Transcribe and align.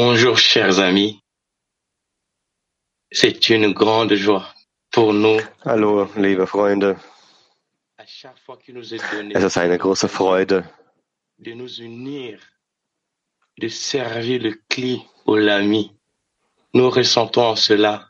Bonjour, 0.00 0.38
chers 0.38 0.78
amis. 0.78 1.20
C'est 3.10 3.48
une 3.50 3.72
grande 3.72 4.14
joie 4.14 4.46
pour 4.92 5.12
nous. 5.12 5.40
Hallo, 5.64 6.06
liebe 6.16 6.46
Freunde. 6.46 6.96
Es 7.98 9.42
ist 9.42 9.58
eine 9.58 9.76
große 9.76 10.06
Freude, 10.06 10.62
de 11.38 11.52
nous 11.52 11.80
unir, 11.80 12.38
de 13.60 13.68
servir 13.68 14.40
le 14.40 14.52
Kli 14.68 15.02
au 15.26 15.34
Lami. 15.34 15.90
Nous 16.74 16.90
ressentons 16.90 17.56
cela. 17.56 18.08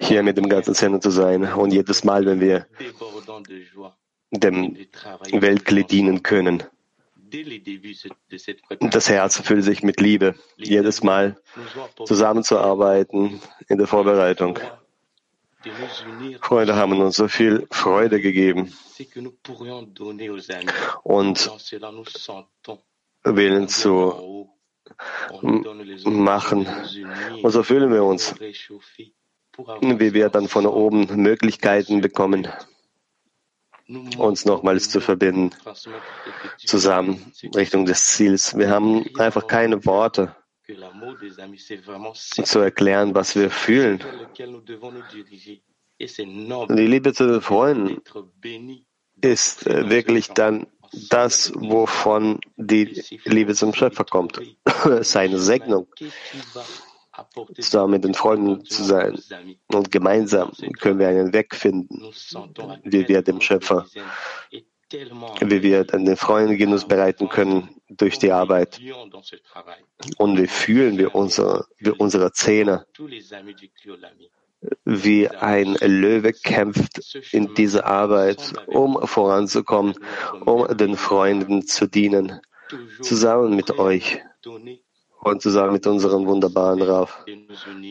hier 0.00 0.22
mit 0.22 0.38
dem 0.38 0.48
ganzen 0.48 0.74
Zentrum 0.74 1.02
zu 1.02 1.10
sein. 1.10 1.44
Und 1.52 1.70
jedes 1.70 2.02
Mal, 2.02 2.24
wenn 2.24 2.40
wir 2.40 2.66
dem. 4.30 4.74
Weltkli 5.32 5.84
dienen 5.84 6.22
können, 6.22 6.62
das 8.80 9.08
Herz 9.08 9.40
füllt 9.40 9.64
sich 9.64 9.82
mit 9.82 10.00
Liebe. 10.00 10.34
Jedes 10.56 11.02
Mal 11.02 11.36
zusammenzuarbeiten 12.04 13.40
in 13.68 13.78
der 13.78 13.86
Vorbereitung. 13.86 14.58
Freunde 16.40 16.76
haben 16.76 17.00
uns 17.00 17.16
so 17.16 17.28
viel 17.28 17.66
Freude 17.70 18.20
gegeben. 18.20 18.72
Und 21.02 21.50
willen 23.24 23.62
en 23.62 23.68
zu 23.68 24.48
machen. 26.04 26.66
Und 27.42 27.50
so 27.50 27.62
fühlen 27.62 27.92
wir 27.92 28.04
uns, 28.04 28.34
wie 28.38 30.14
wir 30.14 30.28
dann 30.28 30.48
von 30.48 30.66
oben 30.66 31.22
Möglichkeiten 31.22 32.00
bekommen, 32.00 32.48
uns 34.18 34.44
nochmals 34.44 34.90
zu 34.90 35.00
verbinden, 35.00 35.50
zusammen 36.58 37.32
Richtung 37.54 37.86
des 37.86 38.08
Ziels. 38.08 38.56
Wir 38.56 38.70
haben 38.70 39.04
einfach 39.18 39.46
keine 39.46 39.84
Worte, 39.84 40.34
zu 42.42 42.58
erklären, 42.58 43.14
was 43.14 43.36
wir 43.36 43.50
fühlen. 43.50 44.02
Die 45.98 46.86
Liebe 46.86 47.12
zu 47.12 47.26
den 47.26 47.40
Freunden 47.40 48.02
ist 49.20 49.66
äh, 49.66 49.88
wirklich 49.88 50.28
dann 50.28 50.66
das, 51.10 51.52
wovon 51.54 52.40
die 52.56 53.02
Liebe 53.24 53.54
zum 53.54 53.72
Schöpfer 53.74 54.04
kommt. 54.04 54.40
Seine 55.00 55.38
Segnung, 55.38 55.86
zusammen 57.58 57.92
mit 57.92 58.04
den 58.04 58.14
Freunden 58.14 58.64
zu 58.64 58.84
sein. 58.84 59.20
Und 59.68 59.90
gemeinsam 59.90 60.52
können 60.80 60.98
wir 60.98 61.08
einen 61.08 61.32
Weg 61.32 61.54
finden, 61.54 62.02
wie 62.84 63.08
wir 63.08 63.22
dem 63.22 63.40
Schöpfer, 63.40 63.86
wie 64.90 65.62
wir 65.62 65.84
dann 65.84 66.04
den 66.04 66.16
Freunden 66.16 66.56
Genuss 66.56 66.86
bereiten 66.86 67.28
können 67.28 67.68
durch 67.88 68.18
die 68.18 68.32
Arbeit. 68.32 68.80
Und 70.18 70.38
wie 70.38 70.46
fühlen 70.46 70.98
wir 70.98 71.14
unsere, 71.14 71.66
wie 71.78 71.90
unsere 71.90 72.32
Zähne, 72.32 72.86
wie 74.84 75.28
ein 75.28 75.74
Löwe 75.74 76.32
kämpft 76.32 77.16
in 77.32 77.54
dieser 77.54 77.86
Arbeit, 77.86 78.54
um 78.66 79.06
voranzukommen, 79.06 79.94
um 80.44 80.66
den 80.76 80.96
Freunden 80.96 81.66
zu 81.66 81.86
dienen, 81.86 82.40
zusammen 83.00 83.54
mit 83.54 83.78
euch 83.78 84.20
und 85.26 85.42
zusammen 85.42 85.72
mit 85.72 85.86
unserem 85.86 86.26
wunderbaren 86.26 86.80
Rav, 86.82 87.24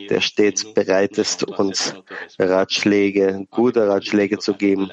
der 0.09 0.21
stets 0.21 0.73
bereit 0.73 1.17
ist, 1.17 1.43
uns 1.43 1.93
Ratschläge, 2.39 3.45
gute 3.51 3.87
Ratschläge 3.87 4.39
zu 4.39 4.53
geben, 4.53 4.89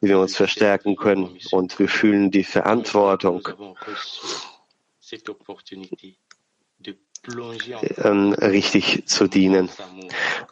wie 0.00 0.08
wir 0.08 0.18
uns 0.18 0.34
verstärken 0.34 0.96
können. 0.96 1.36
Und 1.52 1.78
wir 1.78 1.88
fühlen 1.88 2.30
die 2.30 2.44
Verantwortung, 2.44 3.46
ähm, 7.98 8.32
richtig 8.32 9.06
zu 9.06 9.26
dienen. 9.28 9.68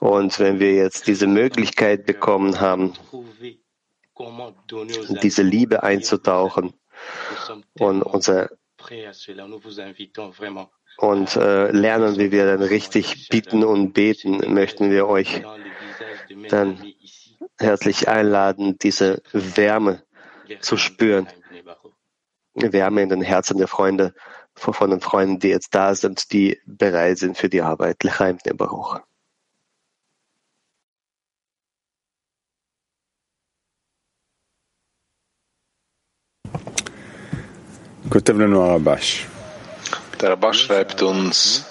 Und 0.01 0.39
wenn 0.39 0.61
wir 0.61 0.75
jetzt 0.75 1.07
diese 1.07 1.27
Möglichkeit 1.27 2.05
bekommen 2.05 2.61
haben, 2.61 2.93
diese 5.23 5.43
Liebe 5.43 5.83
einzutauchen 5.83 6.75
und 7.79 8.03
unser 8.03 8.51
und 10.98 11.36
äh, 11.36 11.72
lernen, 11.72 12.18
wie 12.18 12.32
wir 12.32 12.46
dann 12.46 12.64
richtig 12.64 13.30
bitten 13.30 13.64
und 13.64 13.94
beten, 13.94 14.54
möchten 14.54 14.90
wir 14.90 15.08
euch 15.08 15.44
dann 16.50 16.84
herzlich 17.60 18.08
einladen, 18.08 18.78
diese 18.80 19.22
Wärme 19.32 20.04
zu 20.62 20.78
spüren. 20.78 21.28
Wärme 22.54 23.04
in 23.04 23.10
den 23.10 23.22
Herzen 23.22 23.60
der 23.60 23.68
Freunde, 23.68 24.16
von 24.56 24.90
den 24.90 25.02
Freunden, 25.02 25.38
die 25.40 25.50
jetzt 25.50 25.76
da 25.76 25.94
sind, 25.94 26.32
die 26.32 26.60
bereit 26.66 27.20
sind 27.20 27.38
für 27.38 27.50
die 27.50 27.62
Arbeit. 27.62 28.04
Lechaim 28.04 28.38
Baruch. 28.56 29.00
כותב 38.10 38.40
לנו 38.40 38.62
הרבש. 38.62 39.28
der 40.23 40.31
Rabbah 40.31 40.55
schreibt 40.55 41.03
uns, 41.03 41.65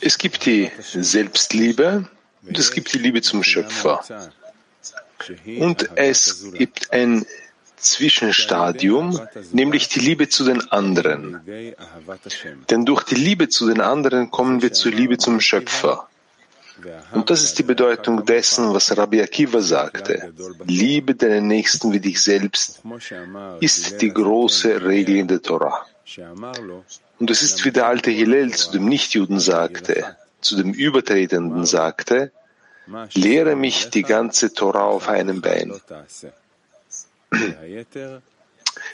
es 0.00 0.18
gibt 0.18 0.44
die 0.44 0.70
Selbstliebe 0.78 2.08
und 2.46 2.58
es 2.58 2.70
gibt 2.70 2.92
die 2.92 2.98
Liebe 2.98 3.22
zum 3.22 3.42
Schöpfer. 3.42 4.04
Und 5.58 5.88
es 5.96 6.52
gibt 6.52 6.92
ein 6.92 7.24
Zwischenstadium, 7.76 9.18
nämlich 9.52 9.88
die 9.88 10.00
Liebe 10.00 10.28
zu 10.28 10.44
den 10.44 10.70
anderen. 10.70 11.40
Denn 12.68 12.84
durch 12.84 13.04
die 13.04 13.14
Liebe 13.14 13.48
zu 13.48 13.68
den 13.68 13.80
anderen 13.80 14.30
kommen 14.30 14.60
wir 14.60 14.72
zur 14.72 14.92
Liebe 14.92 15.16
zum 15.16 15.40
Schöpfer. 15.40 16.08
Und 17.12 17.30
das 17.30 17.42
ist 17.42 17.58
die 17.58 17.62
Bedeutung 17.62 18.24
dessen, 18.24 18.72
was 18.72 18.96
Rabbi 18.96 19.20
Akiva 19.22 19.60
sagte. 19.60 20.32
Liebe 20.64 21.14
deinen 21.14 21.46
Nächsten 21.46 21.92
wie 21.92 22.00
dich 22.00 22.22
selbst 22.22 22.82
ist 23.60 24.00
die 24.00 24.12
große 24.12 24.82
Regel 24.82 25.16
in 25.16 25.28
der 25.28 25.42
Torah. 25.42 25.86
Und 27.18 27.30
es 27.30 27.42
ist 27.42 27.64
wie 27.64 27.70
der 27.70 27.86
alte 27.86 28.10
Hillel 28.10 28.52
zu 28.54 28.72
dem 28.72 28.86
Nichtjuden 28.86 29.38
sagte, 29.38 30.16
zu 30.40 30.56
dem 30.56 30.72
Übertretenden 30.72 31.66
sagte, 31.66 32.32
lehre 33.14 33.56
mich 33.56 33.90
die 33.90 34.02
ganze 34.02 34.52
Torah 34.52 34.86
auf 34.86 35.08
einem 35.08 35.40
Bein. 35.40 35.72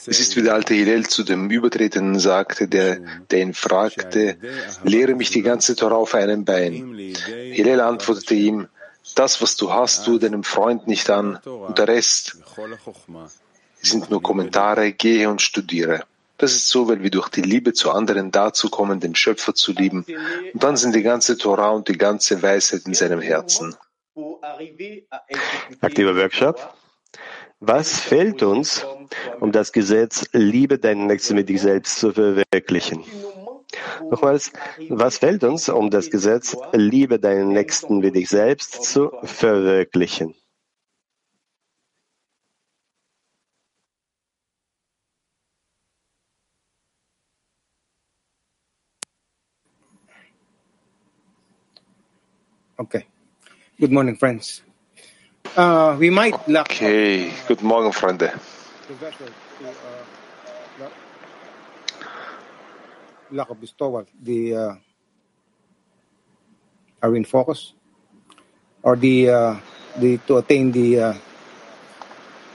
Es 0.06 0.20
ist 0.20 0.36
wie 0.36 0.42
der 0.42 0.54
alte 0.54 0.74
Hillel 0.74 1.06
zu 1.06 1.22
dem 1.22 1.50
Übertretenden 1.50 2.18
sagte, 2.18 2.68
der, 2.68 3.00
der 3.30 3.40
ihn 3.40 3.54
fragte, 3.54 4.36
lehre 4.84 5.14
mich 5.14 5.30
die 5.30 5.42
ganze 5.42 5.76
Torah 5.76 5.96
auf 5.96 6.14
einem 6.14 6.44
Bein. 6.44 6.94
Hillel 7.26 7.80
antwortete 7.80 8.34
ihm, 8.34 8.68
das, 9.14 9.40
was 9.40 9.56
du 9.56 9.72
hast, 9.72 10.04
tu 10.04 10.18
deinem 10.18 10.42
Freund 10.42 10.88
nicht 10.88 11.08
an, 11.10 11.36
und 11.36 11.78
der 11.78 11.88
Rest 11.88 12.36
sind 13.80 14.10
nur 14.10 14.22
Kommentare, 14.22 14.92
gehe 14.92 15.30
und 15.30 15.40
studiere. 15.40 16.04
Das 16.38 16.52
ist 16.52 16.68
so, 16.68 16.88
weil 16.88 17.02
wir 17.02 17.10
durch 17.10 17.28
die 17.28 17.42
Liebe 17.42 17.72
zu 17.72 17.90
anderen 17.90 18.30
dazu 18.30 18.68
kommen, 18.68 19.00
den 19.00 19.14
Schöpfer 19.14 19.54
zu 19.54 19.72
lieben. 19.72 20.04
Und 20.52 20.62
dann 20.62 20.76
sind 20.76 20.94
die 20.94 21.02
ganze 21.02 21.38
Torah 21.38 21.70
und 21.70 21.88
die 21.88 21.98
ganze 21.98 22.42
Weisheit 22.42 22.82
in 22.86 22.94
seinem 22.94 23.20
Herzen. 23.20 23.74
Aktiver 25.80 26.16
Workshop. 26.16 26.74
Was 27.60 28.00
fehlt 28.00 28.42
uns, 28.42 28.84
um 29.40 29.50
das 29.50 29.72
Gesetz 29.72 30.26
Liebe 30.32 30.78
deinen 30.78 31.06
Nächsten 31.06 31.34
mit 31.34 31.48
dich 31.48 31.62
selbst 31.62 31.98
zu 31.98 32.12
verwirklichen? 32.12 33.02
Nochmals, 34.10 34.52
was 34.90 35.18
fehlt 35.18 35.42
uns, 35.42 35.68
um 35.68 35.90
das 35.90 36.10
Gesetz 36.10 36.56
Liebe 36.72 37.18
deinen 37.18 37.48
Nächsten 37.48 38.02
wie 38.02 38.10
dich 38.10 38.28
selbst 38.28 38.84
zu 38.84 39.10
verwirklichen? 39.22 40.34
Okay. 52.78 53.06
Good 53.80 53.92
morning, 53.92 54.16
friends. 54.16 54.62
Uh, 55.56 55.96
we 55.98 56.10
might 56.10 56.36
lack 56.48 56.72
Okay, 56.72 57.32
guten 57.48 57.66
Morgen, 57.66 57.92
Freunde. 57.92 58.28
the 63.30 63.46
uh. 63.46 64.04
The 64.22 64.54
uh, 64.54 64.76
are 67.02 67.10
we 67.10 67.18
in 67.18 67.24
focus 67.24 67.72
or 68.82 68.96
the 68.96 69.30
uh, 69.30 69.56
the 69.96 70.18
to 70.26 70.36
attain 70.36 70.72
the 70.72 71.00
uh, 71.00 71.14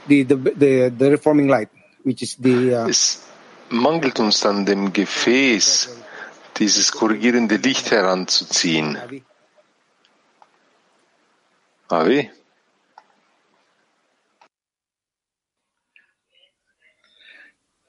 the, 0.06 0.22
the 0.22 0.36
the 0.36 0.88
the 0.90 1.10
reforming 1.10 1.48
light, 1.48 1.70
which 2.04 2.22
is 2.22 2.36
the 2.36 2.74
uh, 2.74 2.88
Es 2.88 3.26
mangelt 3.70 4.20
uns 4.20 4.46
an 4.46 4.64
dem 4.64 4.92
Gefäß, 4.92 5.88
dieses 6.58 6.92
korrigierende 6.92 7.56
Licht 7.56 7.90
heranzuziehen. 7.90 8.98
Avi? 11.92 12.30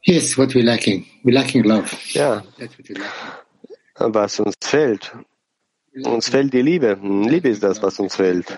Yes, 0.06 0.38
what 0.38 0.54
we're 0.54 0.66
lacking. 0.66 1.06
We're 1.24 1.34
lacking 1.34 1.64
love. 1.64 1.90
Ja, 2.14 2.44
was 3.98 4.40
uns 4.40 4.56
fehlt. 4.62 5.16
Uns 6.04 6.28
fehlt 6.28 6.54
die 6.54 6.62
Liebe. 6.62 7.00
Liebe 7.02 7.50
ist 7.50 7.64
das, 7.64 7.82
was 7.82 8.00
uns 8.00 8.16
fehlt. 8.16 8.58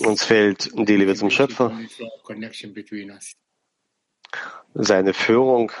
Uns 0.00 0.24
fehlt 0.24 0.70
die 0.74 0.96
Liebe 0.96 1.14
zum 1.14 1.30
Schöpfer, 1.30 1.72
seine 4.74 5.14
Führung, 5.14 5.72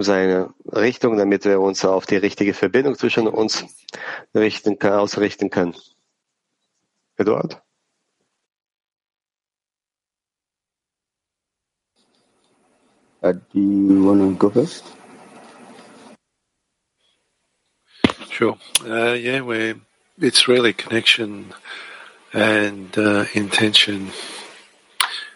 seine 0.00 0.52
Richtung, 0.66 1.16
damit 1.16 1.44
wir 1.44 1.60
uns 1.60 1.84
auf 1.84 2.06
die 2.06 2.16
richtige 2.16 2.54
Verbindung 2.54 2.96
zwischen 2.96 3.26
uns 3.26 3.64
richten, 4.34 4.80
ausrichten 4.80 5.50
können. 5.50 5.74
Eduard? 7.16 7.60
Uh, 13.22 13.32
do 13.32 13.58
you 13.58 14.04
want 14.04 14.20
to 14.20 14.36
go 14.36 14.50
first? 14.50 14.84
Sure. 18.30 18.58
Uh, 18.84 19.14
yeah, 19.14 19.40
we 19.40 19.74
it's 20.18 20.46
really 20.46 20.74
connection 20.74 21.54
and 22.34 22.98
uh, 22.98 23.24
intention. 23.32 24.10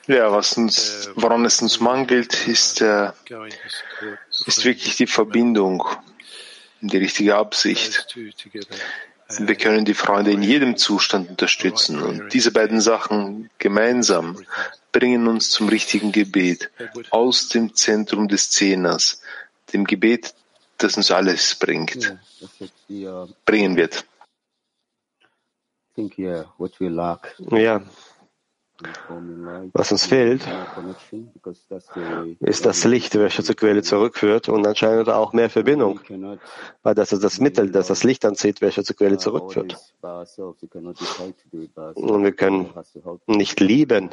Ja, 0.08 0.32
was 0.32 0.56
uns, 0.56 1.10
woran 1.16 1.44
es 1.44 1.60
uns 1.60 1.80
mangelt, 1.80 2.48
ist, 2.48 2.80
äh, 2.80 3.12
ist 4.46 4.64
wirklich 4.64 4.96
die 4.96 5.06
Verbindung, 5.06 5.84
die 6.80 6.96
richtige 6.96 7.36
Absicht. 7.36 8.16
Wir 9.38 9.54
können 9.56 9.84
die 9.84 9.92
Freunde 9.92 10.30
in 10.30 10.42
jedem 10.42 10.78
Zustand 10.78 11.28
unterstützen 11.28 12.00
und 12.02 12.32
diese 12.32 12.52
beiden 12.52 12.80
Sachen 12.80 13.50
gemeinsam 13.58 14.42
bringen 14.92 15.28
uns 15.28 15.50
zum 15.50 15.68
richtigen 15.68 16.10
Gebet. 16.10 16.70
Aus 17.10 17.48
dem 17.48 17.74
Zentrum 17.74 18.28
des 18.28 18.48
Zehners, 18.50 19.20
dem 19.74 19.84
Gebet, 19.84 20.34
das 20.78 20.96
uns 20.96 21.10
alles 21.10 21.54
bringt, 21.56 22.16
bringen 23.44 23.76
wird. 23.76 24.06
Ja, 27.50 27.82
was 29.72 29.90
uns 29.90 30.06
fehlt, 30.06 30.42
ist 32.40 32.66
das 32.66 32.84
Licht, 32.84 33.14
welches 33.16 33.46
zur 33.46 33.56
Quelle 33.56 33.82
zurückführt 33.82 34.48
und 34.48 34.66
anscheinend 34.66 35.08
auch 35.08 35.32
mehr 35.32 35.50
Verbindung, 35.50 36.00
weil 36.82 36.94
das 36.94 37.12
ist 37.12 37.24
das 37.24 37.40
Mittel, 37.40 37.70
das 37.70 37.88
das 37.88 38.04
Licht 38.04 38.24
anzieht, 38.24 38.60
welches 38.60 38.86
zur 38.86 38.96
Quelle 38.96 39.18
zurückführt. 39.18 39.76
Und 41.94 42.24
wir 42.24 42.32
können 42.32 42.72
nicht 43.26 43.60
lieben. 43.60 44.10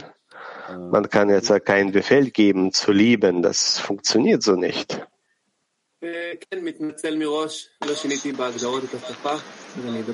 Man 0.91 1.09
kann 1.09 1.29
jetzt 1.29 1.53
keinen 1.65 1.91
Befehl 1.91 2.31
geben 2.31 2.71
zu 2.71 2.91
lieben, 2.91 3.43
das 3.43 3.77
funktioniert 3.77 4.41
so 4.41 4.55
nicht. 4.55 4.99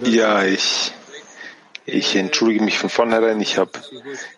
Ja, 0.03 0.43
ich 0.43 0.93
ich 1.91 2.15
entschuldige 2.15 2.63
mich 2.63 2.77
von 2.77 2.89
vornherein. 2.89 3.41
Ich 3.41 3.57
habe, 3.57 3.71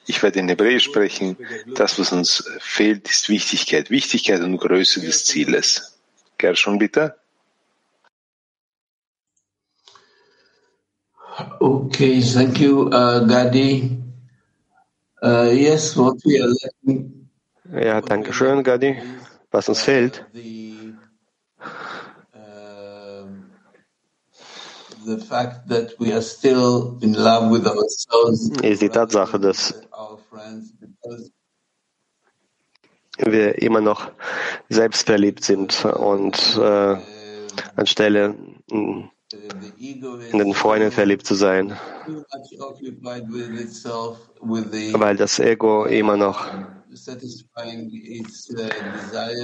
ich 0.06 0.22
werde 0.24 0.40
in 0.40 0.50
Hebräisch 0.50 0.84
sprechen. 0.84 1.38
Das, 1.76 2.00
was 2.00 2.12
uns 2.12 2.44
fehlt, 2.60 3.10
ist 3.10 3.30
Wichtigkeit. 3.30 3.90
Wichtigkeit 3.90 4.42
und 4.42 4.58
Größe 4.58 5.02
des 5.02 5.26
Zieles. 5.26 6.00
Gershon, 6.38 6.80
bitte. 6.80 7.16
Okay, 11.60 12.22
thank 12.22 12.60
you, 12.60 12.90
uh, 12.90 13.26
Gadi. 13.26 13.98
Uh, 15.22 15.50
yes, 15.52 15.96
what 15.96 16.18
we 16.26 16.40
are 16.40 16.54
lacking. 16.62 17.30
Ja, 17.72 18.02
danke 18.02 18.34
schön, 18.34 18.64
Gadi. 18.64 19.02
Was 19.52 19.70
uns 19.70 19.82
fehlt, 19.82 20.26
ist 28.62 28.82
die 28.82 28.90
Tatsache, 28.90 29.40
dass 29.40 29.74
wir 33.18 33.62
immer 33.62 33.82
noch 33.82 34.12
selbstverliebt 34.70 35.44
sind 35.44 35.86
und 35.86 36.58
äh, 36.58 36.98
anstelle 37.76 38.36
in 38.72 40.38
den 40.38 40.54
Freunden 40.54 40.92
verliebt 40.92 41.26
zu 41.26 41.36
sein, 41.36 41.78
weil 44.94 45.16
das 45.18 45.40
Ego 45.40 45.86
immer 45.86 46.18
noch 46.18 46.52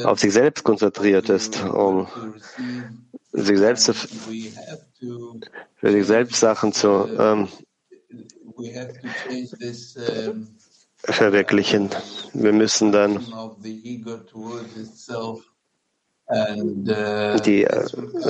auf 0.04 0.20
sich 0.20 0.34
selbst 0.34 0.64
konzentriert 0.64 1.30
ist, 1.30 1.64
um 1.64 2.08
sich 3.32 3.58
selbst 3.58 3.92
für 5.76 5.92
sich 5.92 6.06
selbst 6.06 6.40
Sachen 6.40 6.74
zu 6.74 7.08
ähm, 7.18 7.48
verwirklichen. 11.04 11.90
Wir 12.34 12.54
müssen 12.54 12.92
dann 12.92 13.26
die 17.46 17.64
äh, 17.64 17.86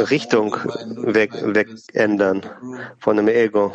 Richtung 0.09 0.53
weg, 0.53 1.33
weg 1.33 1.67
ändern 1.93 2.41
von 2.99 3.17
dem 3.17 3.27
Ego. 3.27 3.73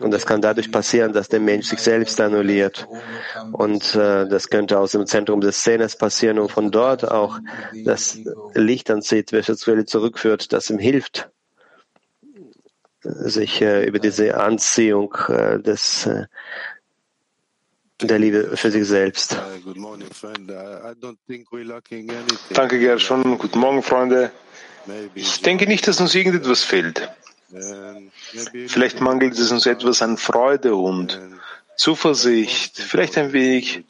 Und 0.00 0.10
das 0.10 0.26
kann 0.26 0.40
dadurch 0.40 0.72
passieren, 0.72 1.12
dass 1.12 1.28
der 1.28 1.40
Mensch 1.40 1.68
sich 1.68 1.78
selbst 1.78 2.20
annulliert. 2.20 2.86
Und 3.52 3.94
äh, 3.94 4.28
das 4.28 4.50
könnte 4.50 4.78
aus 4.78 4.92
dem 4.92 5.06
Zentrum 5.06 5.40
des 5.40 5.58
Szenes 5.58 5.96
passieren 5.96 6.38
und 6.38 6.50
von 6.50 6.70
dort 6.70 7.08
auch 7.10 7.38
das 7.84 8.18
Licht 8.54 8.90
anzieht, 8.90 9.32
welches 9.32 9.60
zurückführt, 9.60 10.52
das 10.52 10.70
ihm 10.70 10.78
hilft, 10.78 11.30
sich 13.02 13.62
äh, 13.62 13.86
über 13.86 14.00
diese 14.00 14.36
Anziehung 14.36 15.14
äh, 15.28 15.60
des 15.60 16.06
äh, 16.06 16.26
der 18.02 18.18
Liebe 18.18 18.56
für 18.56 18.70
sich 18.70 18.86
selbst. 18.86 19.38
Danke, 22.50 22.78
Gershon. 22.78 23.38
Guten 23.38 23.58
Morgen, 23.58 23.82
Freunde. 23.82 24.30
Ich 25.14 25.40
denke 25.40 25.66
nicht, 25.66 25.88
dass 25.88 25.98
uns 26.00 26.14
irgendetwas 26.14 26.62
fehlt. 26.62 27.08
Vielleicht 27.48 29.00
mangelt 29.00 29.38
es 29.38 29.52
uns 29.52 29.66
etwas 29.66 30.02
an 30.02 30.16
Freude 30.16 30.74
und 30.74 31.20
Zuversicht, 31.76 32.78
vielleicht 32.78 33.18
ein 33.18 33.32
wenig 33.32 33.84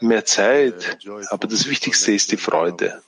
mehr 0.00 0.24
Zeit, 0.24 0.98
aber 1.30 1.48
das 1.48 1.68
Wichtigste 1.68 2.12
ist 2.12 2.30
die 2.30 2.36
Freude. 2.36 3.02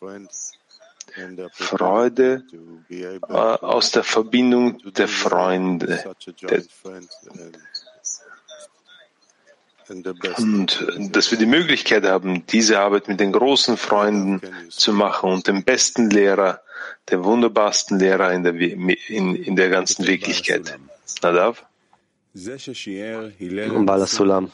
Freude 1.52 2.44
äh, 2.88 3.18
aus 3.28 3.90
der 3.90 4.04
Verbindung 4.04 4.78
der 4.92 5.08
Freunde. 5.08 6.14
Der, 6.42 6.62
und 10.38 11.16
dass 11.16 11.30
wir 11.30 11.38
die 11.38 11.47
Möglichkeit 11.47 12.04
haben, 12.04 12.47
diese 12.47 12.78
Arbeit 12.78 13.09
mit 13.09 13.18
den 13.18 13.32
großen 13.32 13.76
Freunden 13.76 14.40
zu 14.68 14.92
machen 14.92 15.30
und 15.30 15.49
dem 15.49 15.64
besten 15.64 16.11
Lehrer, 16.11 16.61
dem 17.11 17.25
wunderbarsten 17.25 17.99
Lehrer 17.99 18.32
in 18.32 18.44
der, 18.44 18.54
in, 18.54 19.35
in 19.35 19.56
der 19.56 19.68
ganzen 19.68 20.06
Wirklichkeit. 20.06 20.78
Nadav? 21.23 21.64
Balasulam 23.87 24.52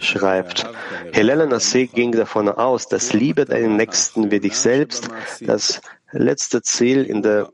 schreibt, 0.00 0.66
Helena 1.12 1.44
Nassi 1.46 1.86
ging 1.86 2.12
davon 2.12 2.48
aus, 2.48 2.88
dass 2.88 3.12
Liebe 3.12 3.44
deinen 3.44 3.76
Nächsten 3.76 4.30
wie 4.30 4.40
dich 4.40 4.56
selbst 4.56 5.08
das 5.40 5.82
letzte 6.10 6.62
Ziel 6.62 7.04
in 7.04 7.22
der 7.22 7.50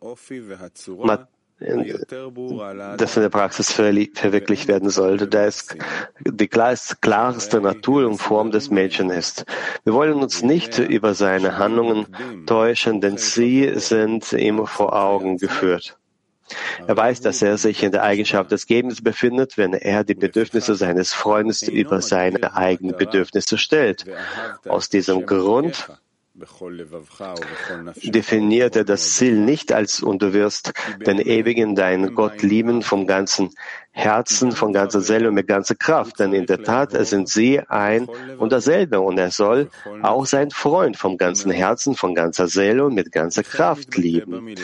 das 1.61 3.17
in 3.17 3.23
der 3.23 3.29
Praxis 3.29 3.71
verwirklicht 3.71 4.67
werden 4.67 4.89
sollte, 4.89 5.29
da 5.29 5.45
es 5.45 5.69
die 6.25 6.49
klarste 6.49 7.61
Natur 7.61 8.07
und 8.07 8.19
Form 8.19 8.51
des 8.51 8.71
Menschen 8.71 9.11
ist. 9.11 9.45
Wir 9.85 9.93
wollen 9.93 10.15
uns 10.15 10.43
nicht 10.43 10.79
über 10.79 11.15
seine 11.15 11.59
Handlungen 11.59 12.07
täuschen, 12.47 13.01
denn 13.01 13.19
sie 13.19 13.73
sind 13.75 14.33
ihm 14.33 14.67
vor 14.67 14.95
Augen 14.95 15.37
geführt. 15.37 15.99
Er 16.87 16.97
weiß, 16.97 17.21
dass 17.21 17.43
er 17.43 17.59
sich 17.59 17.83
in 17.83 17.93
der 17.93 18.03
Eigenschaft 18.03 18.51
des 18.51 18.67
Gebens 18.67 19.03
befindet, 19.03 19.57
wenn 19.57 19.73
er 19.73 20.03
die 20.03 20.15
Bedürfnisse 20.15 20.75
seines 20.75 21.13
Freundes 21.13 21.63
über 21.63 22.01
seine 22.01 22.57
eigenen 22.57 22.97
Bedürfnisse 22.97 23.59
stellt. 23.59 24.05
Aus 24.67 24.89
diesem 24.89 25.27
Grund 25.27 25.89
definiert 28.03 28.77
er 28.77 28.85
das 28.85 29.15
Ziel 29.15 29.37
nicht 29.39 29.73
als 29.73 30.01
und 30.03 30.23
du 30.23 30.33
wirst 30.33 30.73
den 31.07 31.19
ewigen 31.19 31.75
deinen 31.75 32.15
Gott 32.15 32.43
lieben 32.43 32.83
vom 32.83 33.07
ganzen 33.07 33.51
Herzen, 34.01 34.53
von 34.53 34.73
ganzer 34.73 35.01
Seele 35.01 35.29
und 35.29 35.35
mit 35.35 35.47
ganzer 35.47 35.75
Kraft. 35.75 36.19
Denn 36.19 36.33
in 36.33 36.47
der 36.47 36.63
Tat 36.63 36.93
sind 37.07 37.29
sie 37.29 37.61
ein 37.69 38.09
und 38.39 38.53
dasselbe 38.53 39.01
und 39.01 39.19
er 39.19 39.31
soll 39.31 39.69
auch 40.03 40.27
seinen 40.27 40.51
Freund 40.51 40.97
vom 40.97 41.19
ganzen 41.19 41.51
Herzen, 41.51 41.95
von 41.95 42.15
ganzer 42.15 42.49
Seele 42.49 42.85
und 42.87 42.95
mit 42.95 43.13
ganzer 43.13 43.43
Kraft 43.43 43.97
lieben. 43.97 44.55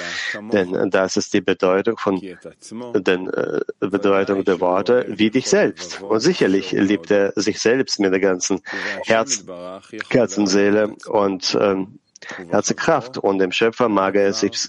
Denn 0.53 0.91
das 0.91 1.17
ist 1.17 1.35
die 1.35 1.43
Bedeutung 1.43 1.97
von 1.99 2.21
den 2.21 3.29
äh, 3.29 3.61
Bedeutung 3.81 4.45
der 4.45 4.61
Worte 4.61 5.07
wie 5.09 5.31
dich 5.31 5.49
selbst. 5.49 6.01
Und 6.03 6.21
sicherlich 6.21 6.73
liebt 6.73 7.11
er 7.11 7.33
sich 7.37 7.61
selbst 7.61 8.01
mit 8.01 8.13
der 8.13 8.21
ganzen 8.21 8.61
Herz, 9.05 9.45
Herzen, 10.11 10.47
Seele 10.47 10.95
und 11.09 11.57
ähm, 11.61 11.99
Er 12.51 12.59
hat 12.59 12.77
Kraft 12.77 13.19
und 13.19 13.39
dem 13.39 13.53
Schöpfer 13.53 13.89
mag 13.89 14.15
er 14.15 14.33
sich, 14.33 14.69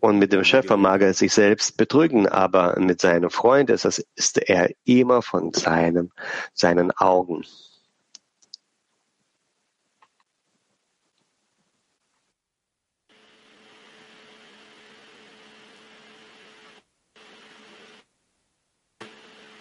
und 0.00 0.18
mit 0.18 0.32
dem 0.32 0.44
Schöpfer 0.44 0.76
mag 0.76 1.02
er 1.02 1.14
sich 1.14 1.32
selbst 1.32 1.76
betrügen, 1.76 2.26
aber 2.26 2.78
mit 2.78 3.00
seinem 3.00 3.30
Freund 3.30 3.70
ist, 3.70 3.84
das, 3.84 4.04
ist 4.14 4.38
er 4.38 4.70
immer 4.84 5.22
von 5.22 5.52
seinem, 5.52 6.10
seinen 6.54 6.90
Augen. 6.92 7.44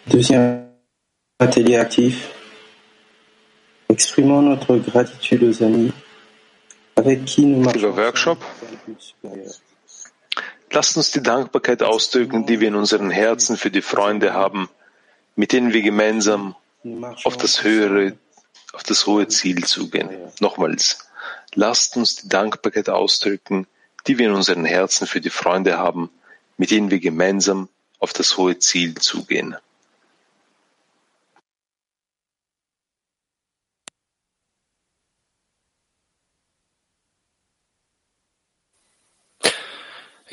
Deuxième 0.08 0.72
atelier 1.38 1.82
actif. 1.82 2.32
Exprimons 3.90 4.42
notre 4.42 4.78
gratitude 4.78 5.44
aux 5.44 5.62
amis 5.62 5.92
Lieber 7.06 7.96
Workshop, 7.96 8.39
lasst 10.72 10.98
uns 10.98 11.12
die 11.12 11.24
Dankbarkeit 11.24 11.82
ausdrücken, 11.82 12.46
die 12.46 12.60
wir 12.60 12.68
in 12.68 12.75
unseren 12.75 13.10
Herzen 13.10 13.58
für 13.58 13.72
die 13.72 13.82
Freunde 13.82 14.34
haben, 14.34 14.70
mit 15.36 15.51
denen 15.53 15.74
wir 15.74 15.82
gemeinsam 15.82 16.56
auf 17.24 17.38
das 17.38 17.63
höhere, 17.63 18.18
auf 18.74 18.84
das 18.84 19.06
hohe 19.06 19.27
Ziel 19.27 19.63
zugehen. 19.63 20.10
Nochmals, 20.39 21.10
lasst 21.56 21.96
uns 21.96 22.18
die 22.18 22.29
Dankbarkeit 22.29 22.89
ausdrücken, 22.89 23.68
die 24.08 24.18
wir 24.18 24.27
in 24.27 24.34
unseren 24.34 24.65
Herzen 24.65 25.08
für 25.08 25.22
die 25.22 25.29
Freunde 25.29 25.77
haben, 25.77 26.10
mit 26.58 26.72
denen 26.72 26.91
wir 26.91 27.00
gemeinsam 27.00 27.70
auf 28.00 28.13
das 28.13 28.38
hohe 28.38 28.60
Ziel 28.60 28.96
zugehen. 28.96 29.56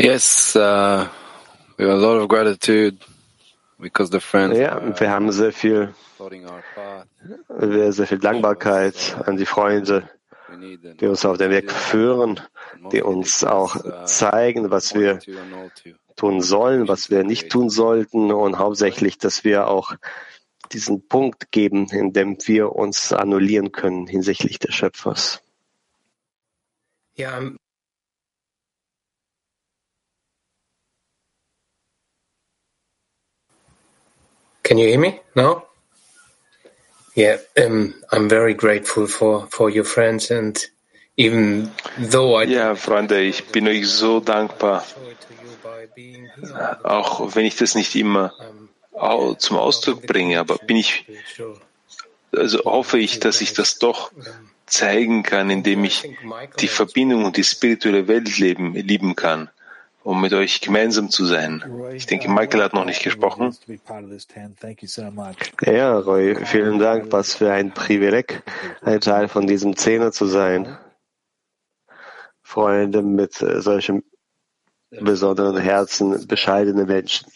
Yes, 0.07 0.55
uh, 0.55 1.09
we 1.77 1.85
have 1.85 1.95
a 1.95 1.97
lot 1.97 2.23
of 2.23 2.29
gratitude 2.29 2.97
because 3.81 4.09
the 4.09 4.21
friends. 4.21 4.57
Ja, 4.57 4.81
wir 5.01 5.11
haben 5.11 5.33
sehr 5.33 5.53
viel, 5.53 5.93
sehr 7.59 8.07
viel 8.07 8.19
Dankbarkeit 8.21 9.17
an 9.27 9.37
die 9.37 9.47
Freunde, 9.47 10.09
die 11.01 11.07
uns 11.09 11.25
auf 11.25 11.39
den 11.39 11.51
Weg 11.51 11.73
führen, 11.73 12.39
die 12.93 13.03
uns 13.03 13.43
auch 13.43 14.05
zeigen, 14.05 14.71
was 14.71 14.95
wir 14.95 15.19
tun 16.15 16.41
sollen, 16.41 16.87
was 16.87 17.11
wir 17.11 17.25
nicht 17.25 17.51
tun 17.51 17.69
sollten 17.69 18.31
und 18.31 18.61
hauptsächlich, 18.61 19.19
dass 19.19 19.43
wir 19.43 19.67
auch 19.67 19.93
diesen 20.71 21.09
Punkt 21.09 21.51
geben, 21.51 21.89
in 21.91 22.13
dem 22.13 22.39
wir 22.47 22.77
uns 22.77 23.13
annullieren 23.13 23.73
können 23.73 24.07
hinsichtlich 24.07 24.61
des 24.61 24.73
Schöpfers. 24.73 25.43
Ja, 27.17 27.41
Can 34.67 34.79
you 34.79 34.89
hear 34.89 34.99
me 34.99 35.21
now? 35.37 35.63
Yeah, 37.15 37.37
um, 37.57 37.95
I'm 38.11 38.29
very 38.29 38.53
grateful 38.53 39.07
for, 39.07 39.47
for 39.47 39.71
your 39.71 39.85
friends 39.85 40.33
and 40.33 40.59
even 41.17 41.71
though 41.97 42.35
I 42.35 42.47
Ja, 42.47 42.75
Freunde, 42.75 43.21
ich 43.23 43.45
bin 43.53 43.69
euch 43.69 43.87
so 43.87 44.19
dankbar, 44.19 44.85
auch 46.83 47.37
wenn 47.37 47.45
ich 47.47 47.55
das 47.55 47.77
nicht 47.77 47.95
immer 47.95 48.33
zum 49.39 49.57
Ausdruck 49.57 50.05
bringe, 50.05 50.41
aber 50.41 50.59
bin 50.59 50.79
ich, 50.79 51.07
also 52.33 52.65
hoffe 52.65 52.99
ich, 52.99 53.21
dass 53.21 53.41
ich 53.41 53.53
das 53.53 53.79
doch 53.79 54.11
zeigen 54.67 55.23
kann, 55.23 55.49
indem 55.49 55.85
ich 55.85 56.11
die 56.59 56.67
Verbindung 56.67 57.25
und 57.25 57.37
die 57.37 57.45
spirituelle 57.45 58.09
Welt 58.09 58.37
leben, 58.39 58.75
lieben 58.75 59.15
kann 59.15 59.49
um 60.07 60.21
mit 60.21 60.33
euch 60.33 60.61
gemeinsam 60.61 61.11
zu 61.11 61.25
sein. 61.25 61.65
Ich 61.93 62.07
denke, 62.07 62.31
Michael 62.31 62.63
hat 62.63 62.75
noch 62.75 62.85
nicht 62.85 63.03
gesprochen. 63.03 63.57
Ja, 65.65 65.99
Roy, 65.99 66.37
vielen 66.47 66.79
Dank. 66.79 67.11
Was 67.11 67.35
für 67.35 67.53
ein 67.53 67.73
Privileg, 67.73 68.45
ein 68.83 69.01
Teil 69.01 69.27
von 69.27 69.49
diesem 69.49 69.77
Zehner 69.77 70.13
zu 70.13 70.27
sein. 70.27 70.79
Freunde 72.41 73.03
mit 73.03 73.43
äh, 73.43 73.61
solchem 73.61 74.05
besonderen 74.91 75.57
Herzen, 75.57 76.29
bescheidene 76.29 76.85
Menschen. 76.85 77.27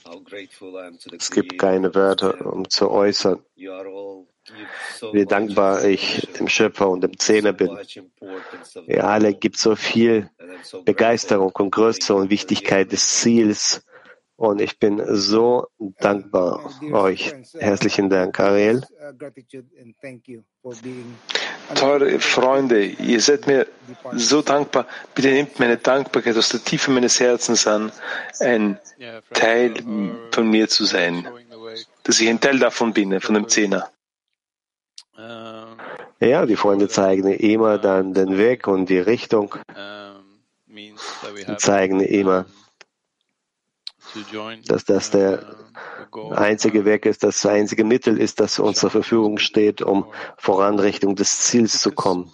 Es 1.18 1.32
gibt 1.32 1.58
keine 1.58 1.92
Wörter, 1.92 2.46
um 2.46 2.70
zu 2.70 2.88
äußern 2.88 3.42
wie 5.12 5.26
dankbar 5.26 5.84
ich 5.84 6.28
dem 6.38 6.48
Schöpfer 6.48 6.88
und 6.88 7.02
dem 7.02 7.18
Zehner 7.18 7.52
bin. 7.52 7.76
Ihr 8.86 9.04
alle 9.04 9.34
gibt 9.34 9.58
so 9.58 9.76
viel 9.76 10.30
Begeisterung 10.84 11.52
und 11.58 11.70
Größe 11.70 12.14
und 12.14 12.30
Wichtigkeit 12.30 12.92
des 12.92 13.20
Ziels. 13.20 13.84
Und 14.36 14.60
ich 14.60 14.78
bin 14.78 15.02
so 15.06 15.66
dankbar 15.98 16.64
euch. 16.92 17.34
Herzlichen 17.58 18.08
Dank, 18.08 18.40
Ariel. 18.40 18.82
Teure 21.74 22.18
Freunde, 22.18 22.84
ihr 22.84 23.20
seid 23.20 23.46
mir 23.46 23.66
so 24.14 24.42
dankbar. 24.42 24.86
Bitte 25.14 25.28
nehmt 25.28 25.60
meine 25.60 25.76
Dankbarkeit 25.76 26.36
aus 26.36 26.48
der 26.48 26.64
Tiefe 26.64 26.90
meines 26.90 27.20
Herzens 27.20 27.66
an, 27.66 27.92
ein 28.40 28.78
Teil 29.34 29.74
von 30.32 30.48
mir 30.48 30.68
zu 30.68 30.84
sein, 30.84 31.28
dass 32.02 32.20
ich 32.20 32.28
ein 32.28 32.40
Teil 32.40 32.58
davon 32.58 32.92
bin, 32.92 33.20
von 33.20 33.34
dem 33.34 33.48
Zehner. 33.48 33.90
Ja, 36.18 36.46
die 36.46 36.56
Freunde 36.56 36.88
zeigen 36.88 37.28
immer 37.28 37.78
dann 37.78 38.14
den 38.14 38.38
Weg 38.38 38.66
und 38.66 38.88
die 38.88 38.98
Richtung, 38.98 39.54
zeigen 41.58 42.00
immer, 42.00 42.46
dass 44.66 44.84
das 44.84 45.10
der 45.10 45.56
einzige 46.34 46.84
Weg 46.84 47.06
ist, 47.06 47.22
das 47.22 47.44
einzige 47.46 47.84
Mittel 47.84 48.18
ist, 48.18 48.40
das 48.40 48.58
uns 48.58 48.80
zur 48.80 48.90
Verfügung 48.90 49.38
steht, 49.38 49.82
um 49.82 50.06
voran 50.36 50.78
Richtung 50.78 51.14
des 51.14 51.40
Ziels 51.40 51.80
zu 51.80 51.92
kommen. 51.92 52.32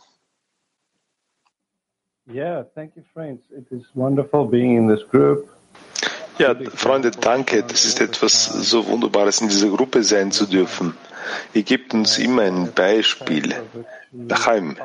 Yeah, 2.29 2.65
thank 2.75 2.97
you, 2.97 3.03
friends. 3.15 3.45
It 3.51 3.71
is 3.71 3.85
wonderful 3.95 4.47
being 4.47 4.77
in 4.77 4.89
this 4.89 5.07
group. 5.09 5.49
Ja, 6.39 6.55
Freunde, 6.75 7.13
danke. 7.13 7.63
Das 7.63 7.85
ist 7.85 8.01
etwas 8.01 8.47
so 8.47 8.87
Wunderbares, 8.89 9.41
in 9.41 9.49
dieser 9.49 9.69
Gruppe 9.69 10.03
sein 10.03 10.33
zu 10.33 10.47
dürfen. 10.47 10.95
Ihr 11.55 11.63
gebt 11.63 11.95
uns 11.95 12.19
immer 12.19 12.43
ein 12.43 12.73
Beispiel. 12.73 13.55
Daheim. 14.13 14.77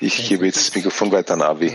Ich 0.00 0.28
gebe 0.28 0.46
jetzt 0.46 0.56
das 0.58 0.74
Mikrofon 0.74 1.10
weiter 1.12 1.34
an 1.34 1.42
Avi. 1.42 1.72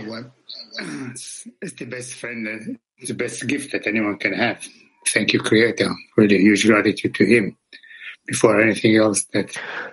It's 1.62 1.76
the 1.78 1.86
best 1.86 2.14
friend, 2.14 2.80
the 3.06 3.14
best 3.14 3.48
gift 3.48 3.72
that 3.72 3.86
anyone 3.88 4.18
can 4.18 4.34
have. 4.34 4.60
Thank 5.08 5.34
you, 5.34 5.40
Creator. 5.42 5.96
Really 6.16 6.38
huge 6.38 6.66
gratitude 6.66 7.14
to 7.16 7.26
him. 7.26 7.58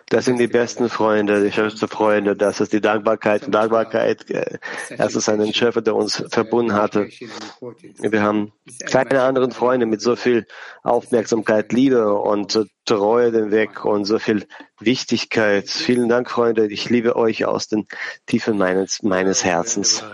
Das 0.07 0.27
sind 0.27 0.39
die 0.39 0.47
besten 0.47 0.89
Freunde, 0.89 1.43
die 1.43 1.51
schönsten 1.51 1.89
Freunde. 1.89 2.37
Das 2.37 2.61
ist 2.61 2.73
die 2.73 2.81
Dankbarkeit. 2.81 3.45
Und 3.45 3.53
Dankbarkeit, 3.53 4.31
äh, 4.31 4.59
das 4.97 5.15
ist 5.17 5.29
ein 5.29 5.53
Schöpfer, 5.53 5.83
der 5.83 5.97
uns 5.97 6.23
verbunden 6.31 6.75
hatte. 6.75 7.09
Wir 7.99 8.23
haben 8.23 8.53
keine 8.87 9.23
anderen 9.23 9.51
Freunde 9.51 9.87
mit 9.87 10.01
so 10.01 10.15
viel 10.15 10.47
Aufmerksamkeit, 10.83 11.73
Liebe 11.73 12.15
und 12.15 12.59
Treue 12.85 13.33
den 13.33 13.51
Weg 13.51 13.85
und 13.85 14.05
so 14.05 14.19
viel 14.19 14.47
Wichtigkeit. 14.79 15.69
Vielen 15.69 16.09
Dank, 16.09 16.31
Freunde. 16.31 16.67
Ich 16.69 16.89
liebe 16.89 17.17
euch 17.17 17.45
aus 17.45 17.69
den 17.69 17.87
Tiefen 18.27 18.57
meines, 18.57 19.03
meines 19.03 19.45
Herzens. 19.45 20.05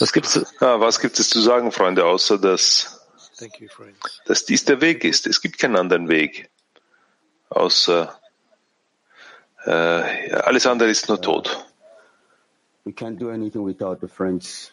Was 0.00 0.12
gibt 0.12 0.26
es, 0.26 0.60
ah, 0.60 0.80
was 0.80 1.00
gibt 1.00 1.18
es 1.18 1.28
zu 1.28 1.40
sagen, 1.40 1.70
Freunde, 1.70 2.04
außer 2.04 2.38
dass 2.38 2.95
dass 4.26 4.44
dies 4.44 4.64
der 4.64 4.80
Weg 4.80 5.04
ist. 5.04 5.26
Es 5.26 5.40
gibt 5.40 5.58
keinen 5.58 5.76
anderen 5.76 6.08
Weg, 6.08 6.48
außer 7.50 8.18
äh, 9.64 9.70
alles 9.70 10.66
andere 10.66 10.90
ist 10.90 11.08
nur 11.08 11.20
Tod. 11.20 11.64
We 12.84 12.92
can't 12.92 13.18
do 13.18 13.30
anything 13.30 13.66
without 13.66 13.98
the 14.00 14.08
friends. 14.08 14.72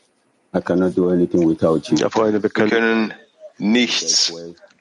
I 0.55 0.61
cannot 0.61 0.95
do 0.95 1.09
anything 1.09 1.47
without 1.49 1.89
you. 1.89 1.97
Ja, 1.97 2.09
Freunde, 2.09 2.43
wir 2.43 2.43
Wir 2.43 2.49
können 2.49 2.69
können 2.69 3.13
nichts 3.57 4.31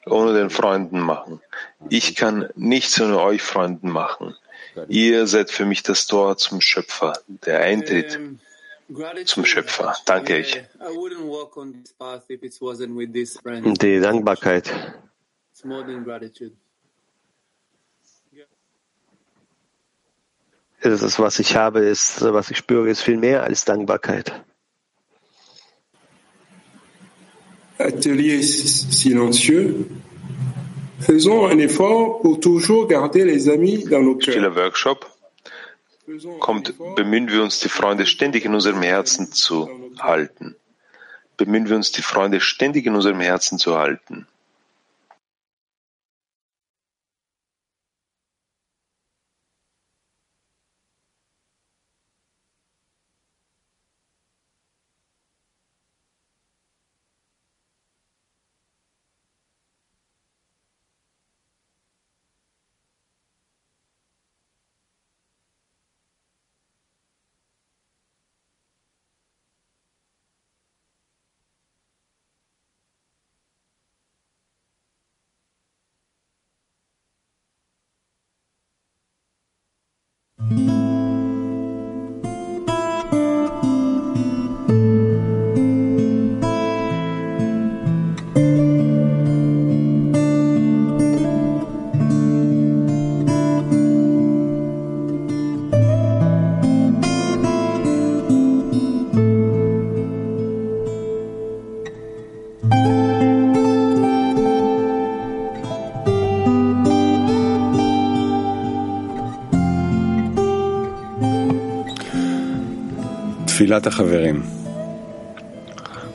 ohne 0.05 0.33
den 0.33 0.49
Freunden 0.49 0.99
machen. 0.99 1.41
Ich 1.89 2.15
kann 2.15 2.49
nichts 2.55 2.99
ohne 3.01 3.19
euch 3.19 3.41
Freunden 3.41 3.89
machen. 3.89 4.35
Ihr 4.87 5.27
seid 5.27 5.51
für 5.51 5.65
mich 5.65 5.83
das 5.83 6.07
Tor 6.07 6.37
zum 6.37 6.61
Schöpfer, 6.61 7.13
der 7.27 7.61
Eintritt 7.61 8.19
zum 9.25 9.45
Schöpfer. 9.45 9.95
Danke 10.05 10.35
euch. 10.35 10.63
die 13.81 13.99
Dankbarkeit. 13.99 14.71
Das 20.81 21.01
ist, 21.01 21.19
was 21.19 21.39
ich 21.39 21.55
habe, 21.55 21.79
ist, 21.79 22.21
was 22.21 22.51
ich 22.51 22.57
spüre, 22.57 22.89
ist 22.89 23.01
viel 23.01 23.17
mehr 23.17 23.43
als 23.43 23.63
Dankbarkeit. 23.63 24.33
Atelier 27.77 28.41
silencieux. 28.41 29.85
Faisons 30.99 31.45
un 31.51 31.59
effort 31.59 32.21
pour 32.21 32.39
toujours 32.39 32.87
garder 32.87 33.25
les 33.25 33.49
amis 33.49 33.83
dans 33.83 34.01
nos 34.01 34.15
cœurs. 34.15 34.33
Stiller 34.33 34.55
Workshop. 34.55 35.05
Kommt, 36.39 36.73
bemühen 36.95 37.29
wir 37.29 37.43
uns, 37.43 37.59
die 37.59 37.69
Freunde 37.69 38.05
ständig 38.05 38.45
in 38.45 38.53
unserem 38.53 38.81
Herzen 38.81 39.31
zu 39.31 39.69
halten. 39.99 40.55
Bemühen 41.37 41.69
wir 41.69 41.75
uns, 41.75 41.91
die 41.91 42.01
Freunde 42.01 42.41
ständig 42.41 42.85
in 42.85 42.95
unserem 42.95 43.19
Herzen 43.19 43.57
zu 43.57 43.77
halten. 43.77 44.27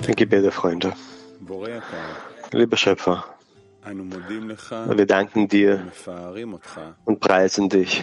Ein 0.09 0.15
Gebet 0.17 0.43
der 0.43 0.51
Freunde. 0.51 0.93
Lieber 2.51 2.77
Schöpfer, 2.77 3.25
wir 3.85 5.07
danken 5.07 5.47
dir 5.47 5.87
und 7.05 7.21
preisen 7.21 7.69
dich 7.69 8.03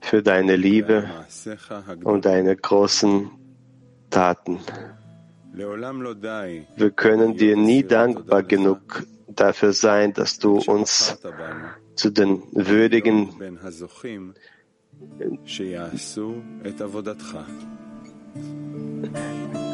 für 0.00 0.22
deine 0.22 0.56
Liebe 0.56 1.10
und 2.04 2.24
deine 2.24 2.56
großen 2.56 3.30
Taten. 4.08 4.60
Wir 5.52 6.90
können 6.92 7.36
dir 7.36 7.56
nie 7.56 7.82
dankbar 7.82 8.42
genug 8.44 9.04
dafür 9.28 9.74
sein, 9.74 10.14
dass 10.14 10.38
du 10.38 10.56
uns 10.56 11.18
zu 11.96 12.08
den 12.10 12.42
Würdigen 12.52 13.28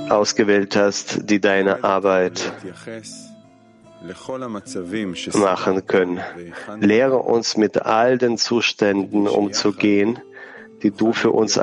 ausgewählt 0.08 0.76
hast, 0.76 1.30
die 1.30 1.40
deine 1.40 1.84
Arbeit 1.84 2.52
machen 5.34 5.86
können. 5.86 6.20
Lehre 6.80 7.18
uns 7.18 7.56
mit 7.56 7.82
all 7.82 8.18
den 8.18 8.38
Zuständen 8.38 9.26
umzugehen, 9.26 10.18
die 10.82 10.90
du 10.90 11.12
für 11.12 11.30
uns 11.30 11.58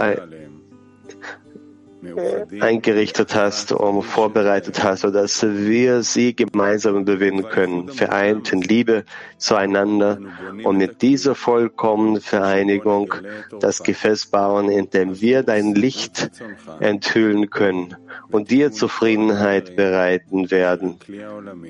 eingerichtet 2.59 3.35
hast 3.35 3.71
und 3.71 4.03
vorbereitet 4.03 4.83
hast, 4.83 5.01
sodass 5.01 5.43
wir 5.43 6.03
sie 6.03 6.35
gemeinsam 6.35 6.97
überwinden 6.97 7.43
können, 7.49 7.89
vereint 7.89 8.51
in 8.51 8.61
Liebe 8.61 9.05
zueinander 9.37 10.19
und 10.63 10.77
mit 10.77 11.01
dieser 11.01 11.35
vollkommenen 11.35 12.21
Vereinigung 12.21 13.13
das 13.59 13.83
Gefäß 13.83 14.27
bauen, 14.27 14.69
in 14.69 14.89
dem 14.89 15.21
wir 15.21 15.43
dein 15.43 15.75
Licht 15.75 16.31
enthüllen 16.79 17.49
können 17.49 17.95
und 18.31 18.51
dir 18.51 18.71
Zufriedenheit 18.71 19.75
bereiten 19.75 20.51
werden 20.51 20.97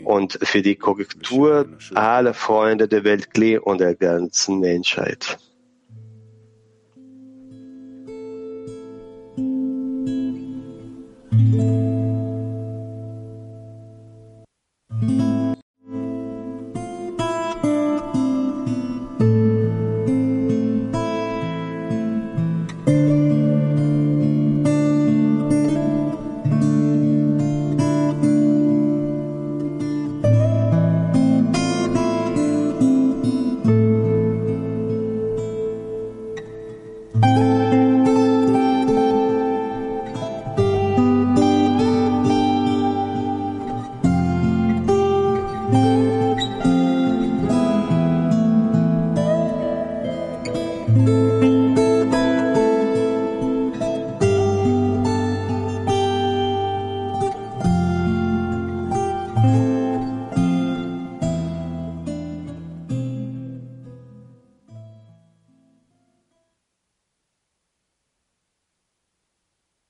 und 0.03 0.39
für 0.41 0.61
die 0.61 0.75
Korrektur 0.75 1.67
aller 1.93 2.33
Freunde 2.33 2.87
der 2.87 3.03
Welt 3.03 3.29
und 3.63 3.81
der 3.81 3.95
ganzen 3.95 4.59
Menschheit. 4.59 5.37